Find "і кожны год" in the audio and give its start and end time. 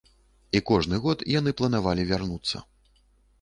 0.59-1.21